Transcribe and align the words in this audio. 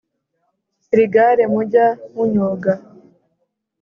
Iri 0.93 1.05
gare 1.13 1.43
mujya 1.53 1.85
munyoga 2.13 2.73